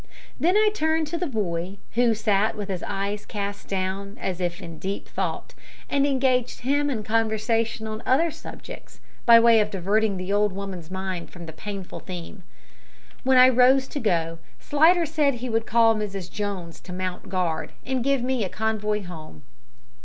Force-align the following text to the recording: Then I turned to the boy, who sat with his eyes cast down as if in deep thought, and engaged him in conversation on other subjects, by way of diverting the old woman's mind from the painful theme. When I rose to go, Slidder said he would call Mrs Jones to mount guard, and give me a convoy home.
Then 0.39 0.57
I 0.57 0.71
turned 0.73 1.05
to 1.09 1.17
the 1.19 1.27
boy, 1.27 1.77
who 1.91 2.15
sat 2.15 2.57
with 2.57 2.69
his 2.69 2.81
eyes 2.81 3.23
cast 3.23 3.67
down 3.67 4.17
as 4.19 4.41
if 4.41 4.59
in 4.59 4.79
deep 4.79 5.07
thought, 5.07 5.53
and 5.91 6.07
engaged 6.07 6.61
him 6.61 6.89
in 6.89 7.03
conversation 7.03 7.85
on 7.85 8.01
other 8.03 8.31
subjects, 8.31 8.99
by 9.27 9.39
way 9.39 9.59
of 9.59 9.69
diverting 9.69 10.17
the 10.17 10.33
old 10.33 10.53
woman's 10.53 10.89
mind 10.89 11.29
from 11.29 11.45
the 11.45 11.53
painful 11.53 11.99
theme. 11.99 12.41
When 13.23 13.37
I 13.37 13.49
rose 13.49 13.87
to 13.89 13.99
go, 13.99 14.39
Slidder 14.59 15.05
said 15.05 15.35
he 15.35 15.49
would 15.49 15.67
call 15.67 15.93
Mrs 15.93 16.31
Jones 16.31 16.79
to 16.79 16.91
mount 16.93 17.29
guard, 17.29 17.71
and 17.85 18.03
give 18.03 18.23
me 18.23 18.43
a 18.43 18.49
convoy 18.49 19.03
home. 19.03 19.43